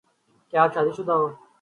[0.53, 1.27] کیا آپ شادی شدہ ہو